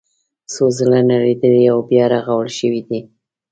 [0.53, 2.99] څو ځله نړېدلي او بیا رغول شوي دي.